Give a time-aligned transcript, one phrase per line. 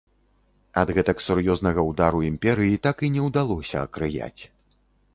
[0.81, 4.37] Ад гэтак сур'ёзнага ўдару імперыі так і не ўдалося акрыяць.